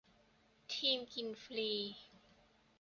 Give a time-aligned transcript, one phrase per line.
[0.73, 1.69] ทีมกินฟรี